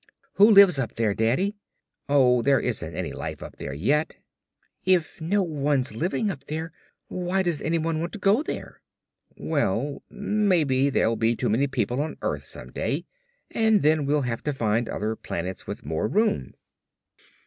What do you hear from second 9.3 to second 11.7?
"Well, maybe there'll be too many